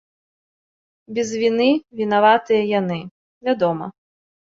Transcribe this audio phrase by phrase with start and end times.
[1.17, 1.67] Без віны
[1.99, 2.97] вінаватыя яны,
[3.49, 3.85] вядома.